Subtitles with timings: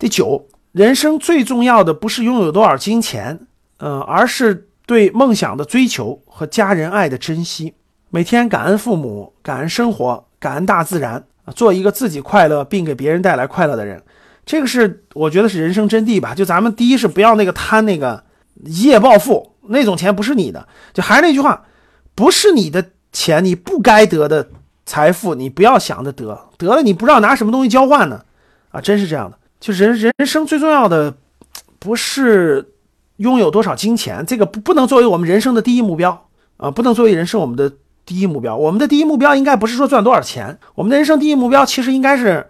[0.00, 3.38] 第九，人生最重要的不是拥有多少金钱，
[3.80, 7.74] 嗯，而是对梦想的追求和家人爱的珍惜。
[8.08, 11.22] 每天感恩父母，感恩生活，感恩大自然，
[11.54, 14.02] 做一个自己快乐并给别人带来快乐的人。
[14.46, 16.34] 这个是我觉得是人生真谛吧。
[16.34, 18.24] 就咱们第一是不要那个贪那个
[18.64, 20.66] 一夜暴富那种钱不是你的。
[20.94, 21.66] 就还是那句话，
[22.14, 24.48] 不是你的钱，你不该得的
[24.86, 28.22] 财富，你不要想着得，得了你不知道拿什么东西交换呢？
[28.70, 29.36] 啊，真是这样的。
[29.60, 31.14] 就人人生最重要的
[31.78, 32.72] 不是
[33.18, 37.72] 拥有多少金钱，这个不不能作为我们人生的第一目标啊，不能作为人生我们的。
[38.06, 42.44] 第一目标，我们的第一目标应该不是说赚多少钱，我们的人生第一目标其实应该是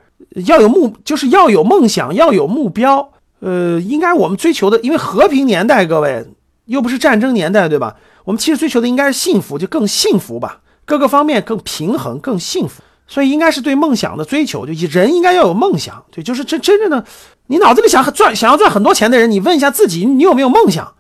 [0.47, 3.13] 要有目，就是要有梦想，要有目标。
[3.41, 6.25] 呃，应该我们追求的，因为和平年代，各位
[6.65, 7.97] 又不是战争年代，对吧？
[8.25, 12.81] 我们其实追求的应该是幸福，就更幸福吧，各个方面更平衡、更幸福。
[13.11, 16.05] 所以应该是对梦想的追求，就人应该要有梦想。
[16.13, 17.05] 对，就是真真正的，
[17.49, 20.95] 你脑子里想赚想要赚很多钱的人，你问一下自己，你有没有梦想？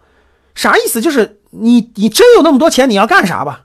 [0.56, 1.00] 啥意思？
[1.00, 3.60] 就是你你真有那么多钱，你要干啥吧？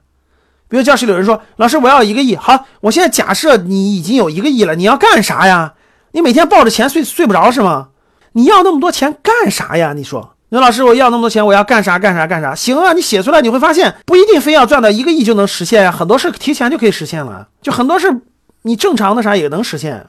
[0.68, 5.74] 比如教室里有人说：“老师，我要一个亿。”好，我现在假设你已经有一个亿了，你要干啥呀？
[6.12, 7.88] 你每天抱着钱睡睡不着是吗？
[8.32, 9.92] 你要那么多钱干啥呀？
[9.92, 11.98] 你说，刘老师，我要那么多钱，我要干啥？
[11.98, 12.26] 干啥？
[12.26, 12.54] 干啥？
[12.54, 18.20] 行啊，你写出来你会发现，不一定非要赚到一个亿就能实现呀，很多事提前就可以实现了，就很多事
[18.66, 20.06] 你正常的啥也能实现。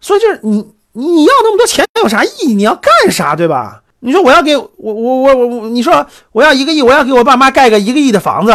[0.00, 2.54] 所以就是你你要那么多钱有啥意义？
[2.54, 3.36] 你要干啥？
[3.36, 3.82] 对吧？
[4.00, 8.52] 你说我要给我我我我我，你说我要一个亿，我要给我爸妈盖个一个亿的房子。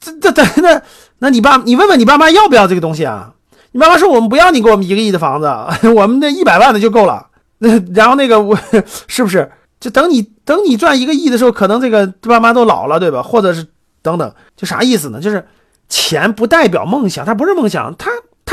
[0.00, 0.82] 这这这那
[1.18, 3.32] 那你爸你问问你爸妈要不要这个东西啊？
[3.72, 5.46] 你爸妈说我们不要你给我们一个亿的房子，
[5.94, 7.28] 我们那一百万的就够了。
[7.58, 8.58] 那 然后那个我
[9.06, 13.22] 是不是就等你等你赚一个亿的时候，可能这个爸妈都老了，对吧？
[13.22, 13.66] 或者是
[14.02, 15.20] 等等，就啥意思呢？
[15.20, 15.46] 就是
[15.88, 18.10] 钱不代表梦想，它不是梦想，它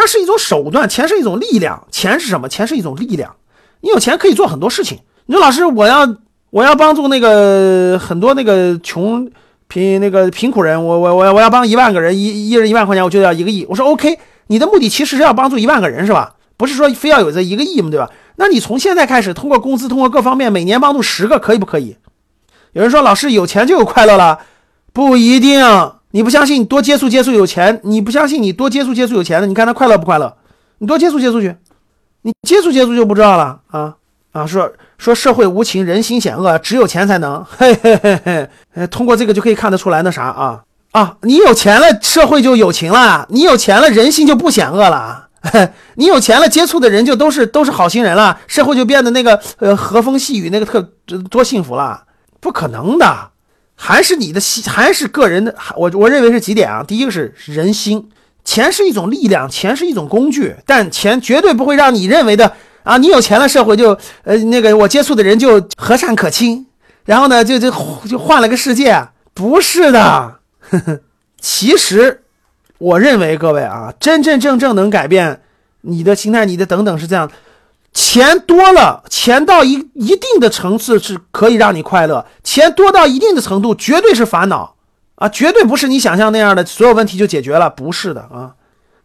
[0.08, 1.86] 是一种手段，钱是一种力量。
[1.92, 2.48] 钱是什么？
[2.50, 3.36] 钱是一种力量。
[3.82, 5.00] 你有钱可以做很多事情。
[5.26, 6.16] 你说老师，我要
[6.50, 9.30] 我要帮助那个很多那个穷。
[9.70, 13.66] 贫那个贫苦人，我我我我要帮一万个人，一一人一万块钱，我就要一个亿。
[13.68, 14.18] 我说 OK，
[14.48, 16.36] 你的目的其实是要帮助一万个人是吧？
[16.56, 18.10] 不是说非要有这一个亿嘛，对吧？
[18.38, 21.98] 那你从现在开始，通过工资，通过各方面，每年帮助十个，可以不可以？
[22.72, 24.40] 有人说老师有钱就有快乐了，
[24.94, 25.60] 不一定。
[26.12, 27.80] 你不相信，你多接触接触有钱。
[27.84, 30.36] 你不相信，你多接触接触有钱的，你看他快乐不快乐？
[30.80, 31.56] 你多接触接触去，
[32.22, 33.96] 你接触接触就不知道了啊
[34.32, 34.72] 啊说。
[34.98, 37.46] 说社会无情，人心险恶，只有钱才能。
[37.56, 45.28] 嘿嘿嘿嘿，通过这个就可以看得出来，那啥啊啊，你有钱了，社会就有情了；你有钱了，人心就不险恶了。
[45.98, 50.82] 你有钱了，接触的人就都是都是好心人了，社会就变得那个呃和风细雨，那个特
[51.30, 52.06] 多幸福了。
[52.40, 53.30] 不可能的，
[53.80, 55.56] 还是你的心，还是个人的。
[55.78, 56.84] 我我认为是几点啊？
[56.84, 58.10] 第一个是人心，
[58.44, 62.52] 钱是一种力量，钱是一种工具，但钱绝对不会让你认为的。
[62.84, 66.66] 啊，你有钱了，社会就呃那个我接触的人就和善可亲，
[67.06, 67.72] 然后呢就就
[68.10, 70.40] 就换了个世界，不是的。
[71.40, 72.24] 其实，
[72.80, 75.42] 我认为各位啊，真真正正能改变
[75.82, 77.30] 你的心态、你的等等是这样：
[77.94, 84.76] 钱多了，钱到一一定的层次是可以让你快乐；钱多到一定的程度，绝对是烦恼
[85.16, 88.56] 啊，绝对不是你想象那样的所有问题就解决了，不是的啊，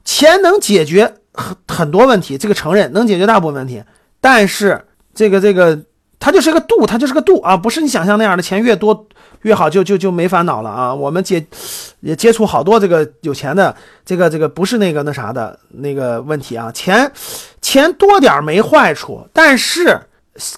[0.05, 1.15] 钱能解决。
[1.35, 3.83] 很很多问题，这个承认能解决大部分问题，
[4.21, 5.81] 但是这个这个
[6.23, 9.09] 它就是个度，它就是个度啊，不是你想象那样的钱越多
[9.41, 10.95] 越好，就就就没烦恼了啊。
[10.95, 11.45] 我们接
[11.99, 13.75] 也接触好多这个有钱的，
[14.07, 17.11] 这个这个不是那个那啥的那个问题啊，钱
[17.61, 20.03] 钱多点没坏处，但是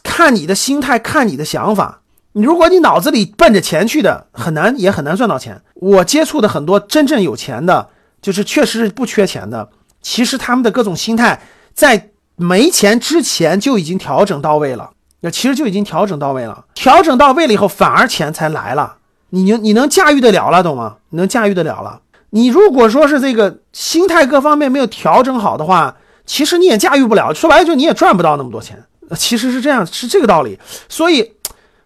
[0.02, 2.02] 看你的心态，看你的想法。
[2.32, 5.62] 你如果你脑子里奔着钱去的，很难也很难赚到钱。
[5.76, 7.88] 我接触的很多真正有钱的，
[8.20, 9.70] 就是确实是不缺钱的。
[10.02, 11.40] 其实他们的各种心态，
[11.72, 14.90] 在没钱之前就已经调整到位了。
[15.24, 16.64] 那其实就已经调整到位了。
[16.74, 18.96] 调整到位了以后，反而钱才来了。
[19.30, 20.96] 你能你能驾驭得了了，懂吗？
[21.08, 22.00] 你能驾驭得了了。
[22.30, 25.96] 你如果说是这个心态各方面没有调整好的话，
[26.26, 27.32] 其实你也驾驭不了。
[27.32, 28.84] 说白了，就你也赚不到那么多钱。
[29.16, 30.58] 其实是这样，是这个道理。
[30.88, 31.32] 所以。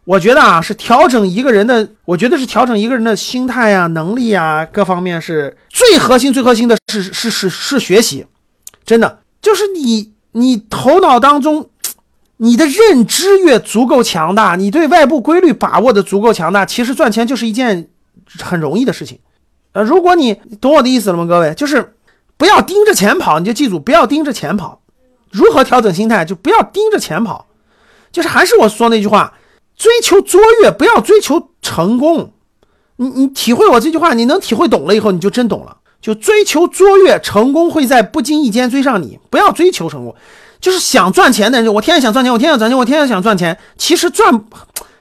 [0.04, 8.24] 我觉得啊，是调整一个人的，我觉得是调整一个人的心态呀、能力呀，各方面是最核心、最核心的是是是是学习，
[8.86, 11.68] 真的就是你你头脑当中，
[12.38, 17.90] 你的认知越足够强大，你对外部规律把握的足够强大，其实赚钱就是一件
[18.40, 19.18] 很容易的事情。
[19.72, 21.52] 呃，如果你懂我的意思了吗，各位？
[21.54, 21.94] 就是
[22.36, 24.80] 不要盯着钱跑，你就记住不要盯着钱跑。
[25.30, 26.24] 如何调整心态？
[26.24, 27.46] 就不要盯着钱跑，
[28.10, 29.34] 就是还是我说那句话。
[29.76, 32.32] 追求卓越，不要追求成功。
[32.96, 35.76] 你你体会我这句话，你能体会懂了以后，你就真懂了。
[36.00, 39.18] 就追求卓越，成功会在不经意间追上你。
[39.30, 40.14] 不要追求成功，
[40.60, 44.44] 就是想赚钱的人，我天天想赚钱，我天天想赚钱，我天天想赚钱，其实赚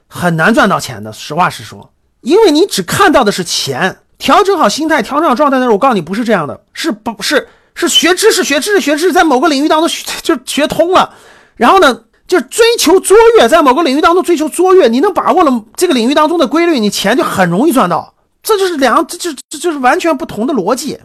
[0.07, 1.12] 很难赚到钱的。
[1.13, 3.98] 实话实说，因为你只看到的是钱。
[4.19, 11.13] 调整好心态，调整好状态的时候，我告诉你，不是这样的，是不是是学知识，学知识，学知识，在某个领域当中学 就学通了，
[11.56, 18.12] 然后呢，就追求卓越，在某个领域当中追求卓越，你能把握了这个领域当中的规律，你钱就很容易赚到。
[18.42, 20.98] 这就是两，这就这就是完全不同的逻辑。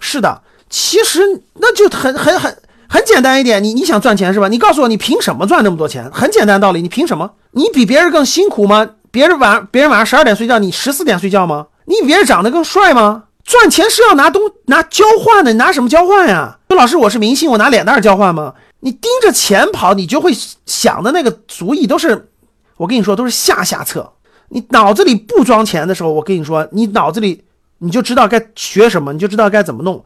[0.00, 1.20] 是的，其实
[1.60, 2.58] 那就很很很
[2.88, 4.48] 很简单一点，你你想赚钱是吧？
[4.48, 6.10] 你告诉我，你凭什么赚这么多钱？
[6.10, 7.32] 很简单道理，你凭什么？
[7.52, 8.88] 你比别人更辛苦吗？
[9.10, 11.66] 别人晚别人晚上十二点睡觉，你十四点睡觉吗？
[11.84, 13.24] 你比别人长得更帅吗？
[13.44, 16.58] 赚钱是要拿东拿交换的，你拿什么交换呀？
[16.68, 18.54] 说老师，我是明星，我拿脸蛋交换吗？
[18.80, 20.32] 你盯着钱跑，你就会
[20.66, 22.30] 想的那个主意都是，
[22.76, 24.12] 我跟你说都是下下策。
[24.50, 27.42] 你脑子里不装钱的时候，我跟你说，你脑子里
[27.78, 30.04] 你就知道该学什么，你就知道该怎么弄。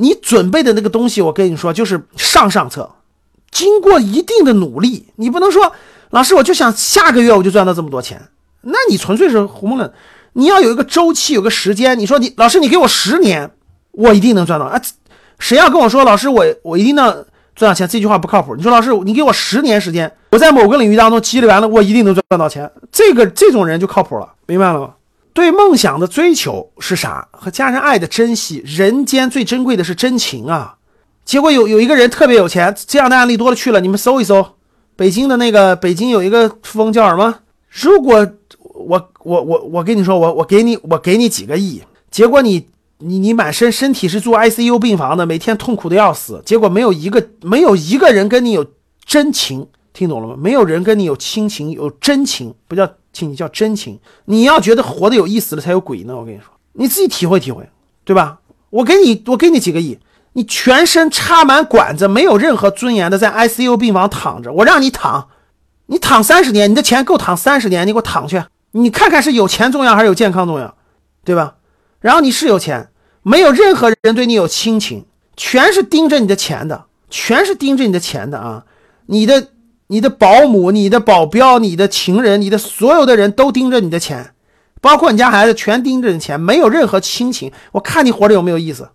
[0.00, 2.90] 你准备的那个东西，我跟你说就是上上策。
[3.50, 5.72] 经过一定的努力，你不能说
[6.10, 8.28] 老师我就想下个月我就赚到这么多钱，
[8.62, 9.92] 那你纯粹是胡蒙了。
[10.32, 11.98] 你要有一个周期，有个时间。
[11.98, 13.50] 你说你老师，你给我十年，
[13.90, 14.80] 我一定能赚到啊！
[15.38, 17.26] 谁要跟我说老师，我我一定能
[17.56, 17.88] 赚到钱？
[17.88, 18.54] 这句话不靠谱。
[18.54, 22.70] 你说老师，你给我十年时间，我在某个领域当中积累完了，我一定能赚到钱。
[22.92, 24.94] 这个这种人就靠谱了，明白了吗？
[25.32, 27.28] 对梦想的追求是啥？
[27.32, 30.76] 和家人爱的珍惜，人间最珍贵的是真情啊！
[31.24, 33.80] 结果有有一个人特别有钱，这样的案例多了去了。
[33.80, 34.54] 你们搜一搜，
[34.96, 37.40] 北京的那个北京有一个富翁叫什么？
[37.68, 38.26] 如果。
[38.72, 42.66] 我我我我跟你说，我我给你我给你几个亿，结果你
[42.96, 48.64] 你你满身身体是住 ICU 病房的，每天痛苦的要死，结果没有一个没有一个人跟你有
[49.04, 50.34] 真情，听懂了吗？
[50.38, 53.98] 没有人跟你有亲情有真情，不叫亲情叫真情。
[54.24, 57.68] 你要觉得活得有意思了才有鬼呢，我跟你说，你自己体会体会，
[58.04, 58.38] 对吧？
[58.70, 59.98] 我给你我给你几个亿，
[60.34, 65.28] 你全身插满管子，没有任何尊严的在 ICU 病房躺着，我让你躺，
[65.86, 68.42] 你躺三十年，你的钱够躺三十年，你给我躺去。
[68.72, 70.76] 你看看是有钱重要还是有健康重要，
[71.24, 71.56] 对吧？
[72.00, 72.90] 然后你是有钱，
[73.22, 75.04] 没有任何人对你有亲情，
[75.36, 78.64] 全是盯着你的钱的，全是盯着你的钱的啊！
[79.06, 79.48] 你的、
[79.92, 84.34] 你的保姆、你的保镖、你的情人、你的所有的人都盯着你的钱，
[84.80, 87.50] 包括你家孩子全盯着你的钱，没有任何亲情。
[87.72, 88.90] 我看你活着有没有意思？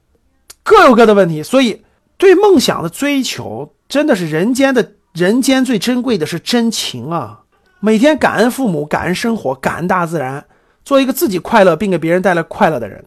[0.63, 1.44] 各有各的问题。
[1.44, 1.83] 所以，
[2.15, 7.42] 对梦想的追求，真的是人间的人间最珍贵的是真情啊！
[7.81, 10.45] 每天感恩父母，感恩生活，感恩大自然，
[10.86, 13.03] 做一个自己快乐并给别人带来快乐的人。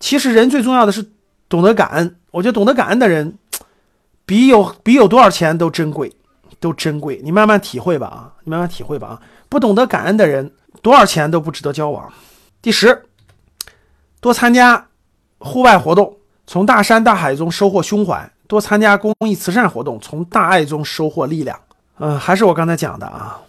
[0.00, 1.08] 其实人最重要的是
[1.48, 2.16] 懂得感恩。
[2.32, 3.38] 我觉得懂得感恩的人，
[4.26, 6.12] 比有比有多少钱都珍贵，
[6.60, 7.20] 都珍贵。
[7.24, 9.22] 你慢慢体会吧啊，你慢慢体会吧啊。
[9.48, 10.52] 不懂得感恩的人，
[10.82, 12.12] 多少钱都不值得交往。
[12.62, 13.06] 第十，
[14.20, 14.86] 多参加
[15.38, 16.16] 户外活动，
[16.46, 21.58] 从大山大海中收获胸怀；多参加公益慈善活动，从大爱中收获力量。
[21.98, 23.40] 嗯，还是我刚才讲的啊。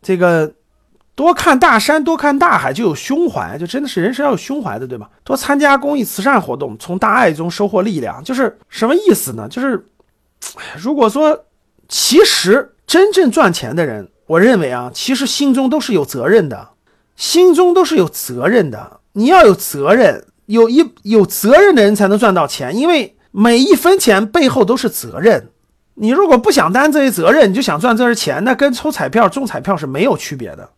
[0.00, 0.52] 这个
[1.14, 5.10] 多看大山，多看大海，就有胸怀，就真的是人是要有胸怀的，对吧？
[5.24, 9.48] 多参加公益慈善活动，从大爱中收获力量，就是什么意思呢？
[9.48, 9.88] 就是，
[10.76, 11.44] 如果说
[11.88, 16.68] 其实真正赚钱的人，我认为啊，其实心中都是有责任的，
[17.16, 19.00] 心中都是有责任的。
[19.12, 25.48] 你要有责任，有一有责任的人才能赚到钱，因为每一分钱背后都是责任。
[25.94, 30.68] 你如果不想担这些责任，你就想赚这些钱，那跟抽彩票中彩票是没有区别的，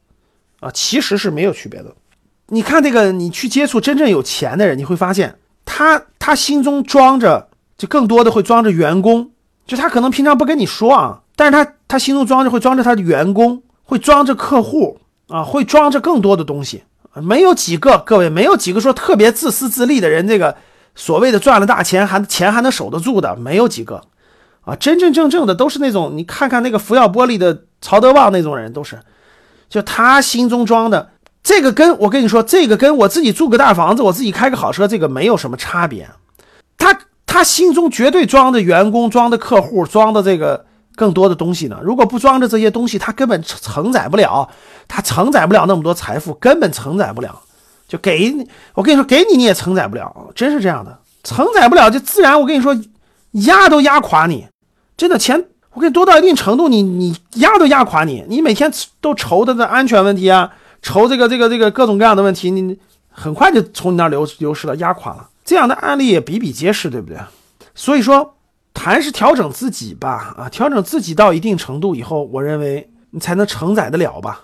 [0.61, 1.95] 啊，其实是没有区别的。
[2.47, 5.37] 你看这个，你去接触真正有钱的人，你会发现
[5.67, 9.31] 他他心中装着，就更多的会装着员工，
[9.71, 14.99] 就他可能平常不跟你说啊，但是他他心中装着会装着他的员工，会装着客户
[15.29, 16.83] 啊，会装着更多的东西。
[17.15, 20.57] 没有几个，各位没有几个说特别自私自利的人，这个
[20.97, 24.03] 所谓的赚了大钱还钱还能守得住的，没有几个。
[24.63, 28.99] 啊，真真正正的都是那种，你看看那个福耀玻璃的曹德旺那种人，都是，
[29.69, 31.11] 就他心中装的
[31.45, 36.11] 这个，跟我跟你说，这个跟我自己住个大房子，我自己开个好车，这个没有什么差别。
[36.77, 36.99] 他
[37.31, 41.79] 他心中绝对装着员工，装的客户，装的这个更多的东西呢。
[41.81, 44.51] 如果不装着这些东西，他根本承载不了，
[44.89, 47.41] 他承载不了那么多财富，根本承载不了。
[47.87, 48.45] 就给你，
[48.75, 52.77] 我跟你说，给你你也承载不了，真是这样的，承载不了就自然，我跟你说。
[53.47, 54.49] 压都压垮你，
[54.97, 55.45] 真的钱
[55.75, 58.69] 我给你多到一定程度，你你压都压垮你，你每天
[59.01, 60.51] 都愁他的安全问题啊，
[60.83, 62.77] 愁这个这个这个各种各样的问题，你
[63.09, 65.29] 很快就从你那流流失了，压垮了。
[65.51, 67.19] 这样的案例也比比皆是，对不对？
[67.75, 68.37] 所以说，
[68.73, 74.43] 谈是调整自己吧，啊，调整自己到一定程度以后，我认为你才能承载得了吧，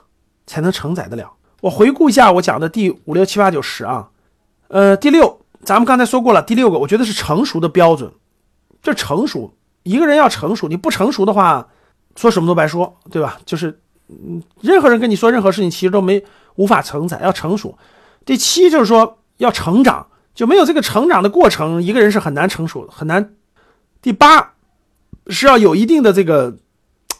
[0.49, 1.33] 才能承载得了。
[1.61, 4.09] 我回顾一下我讲的第五六七八九十啊，
[4.67, 8.13] 呃，第六，咱们刚才说过了，第六个，我觉得是成熟的标准。
[8.83, 11.69] 这成熟，一个人要成熟，你不成熟的话，
[12.17, 13.39] 说什么都白说，对吧？
[13.47, 16.25] 就是，嗯，任何人跟你说任何事情，其实都没
[16.57, 17.21] 无法承载。
[17.23, 17.79] 要成熟。
[18.25, 20.05] 第七就是说要成长，
[20.37, 23.35] 就没有这个成长的过程，一个人是很难成熟的，很难。
[24.03, 24.53] 第八
[25.29, 26.55] 是要有一定的这个，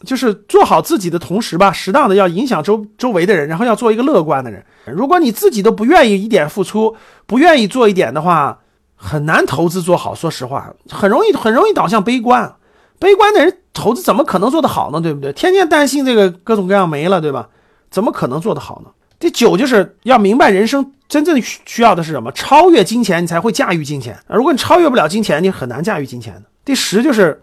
[0.05, 4.65] 就是做好自己的同时吧，适当的要影响周周围的人，然后要做一个乐观的人。
[4.85, 6.95] 如果你自己都不愿意一点付出，
[7.27, 8.61] 不愿意做一点的话，
[8.95, 10.15] 很难投资做好。
[10.15, 12.55] 说实话，很容易很容易导向悲观。
[12.99, 15.01] 悲观的人投资怎么可能做得好呢？
[15.01, 15.33] 对不对？
[15.33, 17.49] 天天担心这个各种各样没了，对吧？
[17.91, 18.91] 怎么可能做得好呢？
[19.19, 24.19] 第九就是要明白人生真正需要的是什么，超越金钱，你才会驾驭金钱。
[24.29, 26.43] 如果你超越不了金钱，你很难驾驭金钱的。
[26.65, 27.41] 第十就是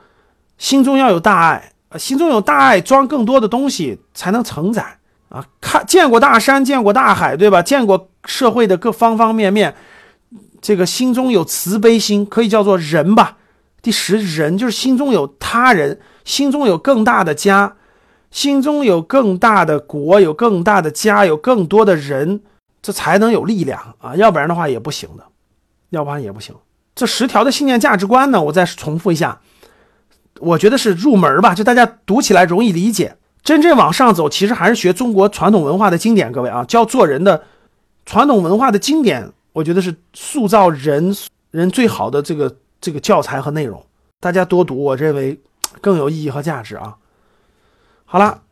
[0.58, 4.98] 心中要有大爱，心中有大爱，装更多的东西才能承载
[5.30, 5.44] 啊！
[5.60, 7.62] 看见过大山，见过大海，对吧？
[7.62, 9.74] 见过社会的各方方面面，
[10.62, 13.38] 这个心中有慈悲心，可以叫做人吧。
[13.82, 17.76] 第十，人就是心中有他人，心中有更大的家，
[18.34, 22.42] 心中有更大的国，有更大的家，有更多的人，
[22.82, 24.16] 这才能有力量啊！
[24.16, 25.24] 要不然的话也不行的，
[25.92, 26.54] 要不然也不行。
[26.96, 29.40] 这十条的信念价值观呢，我再重复一下，
[30.40, 33.16] 我觉得是入门吧，就大家读起来容易理解。
[33.44, 36.32] 真正往上走，其实还是学中国传统文化的经典。
[36.32, 37.44] 各位啊，教做人的
[38.04, 41.16] 传统文化的经典，我觉得是塑造人
[41.52, 43.86] 人最好的这个这个教材和内容。
[44.20, 45.40] 大家多读，我认为
[45.82, 46.96] 更有意义和价值啊。
[48.14, 48.44] 好了。